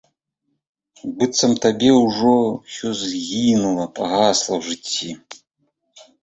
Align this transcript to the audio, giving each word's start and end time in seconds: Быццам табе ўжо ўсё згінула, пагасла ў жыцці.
Быццам 1.17 1.51
табе 1.65 1.89
ўжо 2.03 2.31
ўсё 2.45 2.87
згінула, 3.01 3.85
пагасла 4.01 4.53
ў 4.57 4.61
жыцці. 4.71 5.11